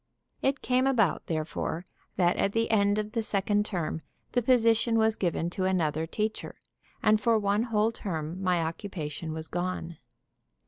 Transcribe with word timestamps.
It 0.41 0.63
came 0.63 0.87
about, 0.87 1.27
therefore, 1.27 1.85
that 2.15 2.35
at 2.35 2.53
the 2.53 2.71
end 2.71 2.97
of 2.97 3.11
the 3.11 3.21
second 3.21 3.67
term 3.67 4.01
the 4.31 4.41
position 4.41 4.97
was 4.97 5.15
given 5.15 5.47
to 5.51 5.65
another 5.65 6.07
teacher, 6.07 6.55
and 7.03 7.21
for 7.21 7.37
one 7.37 7.61
whole 7.61 7.91
term 7.91 8.41
my 8.41 8.63
occupation 8.63 9.31
was 9.31 9.47
gone. 9.47 9.97